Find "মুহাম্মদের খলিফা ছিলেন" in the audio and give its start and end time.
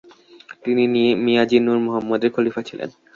1.85-2.89